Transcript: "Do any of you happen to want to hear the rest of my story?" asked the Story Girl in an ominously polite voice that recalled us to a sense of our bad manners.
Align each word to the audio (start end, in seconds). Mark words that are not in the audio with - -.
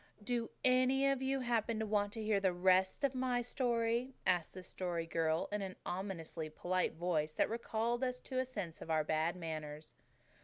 "Do 0.23 0.49
any 0.65 1.07
of 1.07 1.21
you 1.21 1.41
happen 1.41 1.77
to 1.77 1.85
want 1.85 2.11
to 2.13 2.23
hear 2.23 2.39
the 2.39 2.53
rest 2.53 3.03
of 3.03 3.13
my 3.13 3.43
story?" 3.43 4.15
asked 4.25 4.55
the 4.55 4.63
Story 4.63 5.05
Girl 5.05 5.47
in 5.51 5.61
an 5.61 5.75
ominously 5.85 6.49
polite 6.49 6.93
voice 6.93 7.33
that 7.33 7.49
recalled 7.51 8.03
us 8.03 8.19
to 8.21 8.39
a 8.39 8.45
sense 8.45 8.81
of 8.81 8.89
our 8.89 9.03
bad 9.03 9.35
manners. 9.35 9.93